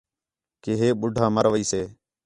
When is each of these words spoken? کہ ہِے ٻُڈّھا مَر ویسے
کہ 0.63 0.71
ہِے 0.79 0.87
ٻُڈّھا 0.99 1.25
مَر 1.35 1.45
ویسے 1.53 1.81